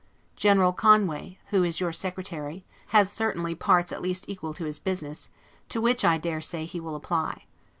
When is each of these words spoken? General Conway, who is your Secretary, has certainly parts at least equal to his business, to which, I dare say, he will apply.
General 0.35 0.73
Conway, 0.73 1.37
who 1.49 1.63
is 1.63 1.79
your 1.79 1.93
Secretary, 1.93 2.65
has 2.87 3.11
certainly 3.11 3.53
parts 3.53 3.91
at 3.91 4.01
least 4.01 4.25
equal 4.27 4.51
to 4.55 4.65
his 4.65 4.79
business, 4.79 5.29
to 5.69 5.79
which, 5.79 6.03
I 6.03 6.17
dare 6.17 6.41
say, 6.41 6.65
he 6.65 6.79
will 6.79 6.95
apply. 6.95 7.43